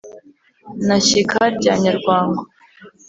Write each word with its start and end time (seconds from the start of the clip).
na 0.87 0.97
shyika 1.07 1.41
rya 1.55 1.73
nyarwangu. 1.83 2.43